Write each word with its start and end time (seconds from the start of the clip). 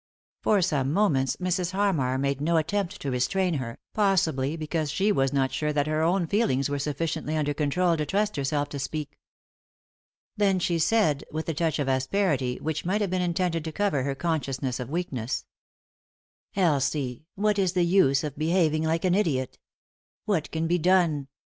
For 0.41 0.63
some 0.63 0.91
moments 0.91 1.35
Mrs. 1.35 1.73
Harmar 1.73 2.17
made 2.17 2.41
no 2.41 2.57
attempt 2.57 2.99
to 3.03 3.11
restrain 3.11 3.53
her, 3.59 3.77
possibly 3.93 4.55
because 4.57 4.89
she 4.89 5.11
was 5.11 5.31
not 5.31 5.51
sure 5.51 5.71
that 5.71 5.85
her 5.85 6.01
own 6.01 6.25
feelings 6.25 6.69
were 6.71 6.79
sufficiently 6.79 7.35
under 7.37 7.53
control 7.53 7.95
to 7.95 8.05
trust 8.07 8.35
herself 8.35 8.67
to 8.69 8.79
speak. 8.79 9.15
Then 10.35 10.57
she 10.57 10.79
said, 10.79 11.23
with 11.31 11.47
a 11.49 11.53
touch 11.53 11.77
of 11.77 11.87
asperity 11.87 12.57
which 12.61 12.83
might 12.83 13.01
have 13.01 13.11
been 13.11 13.21
intended 13.21 13.63
to 13.63 13.71
cover 13.71 14.01
her 14.01 14.15
consciousness 14.15 14.79
of 14.79 14.89
weakness:" 14.89 15.45
Elsie, 16.55 17.27
what 17.35 17.59
is 17.59 17.73
the 17.73 17.85
use 17.85 18.23
of 18.23 18.35
behaving 18.39 18.81
like 18.83 19.05
an 19.05 19.13
idiot? 19.13 19.59
What 20.25 20.49
can 20.49 20.65
be 20.65 20.79
done 20.79 21.27